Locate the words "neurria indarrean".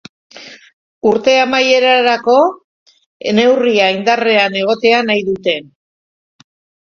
3.39-4.59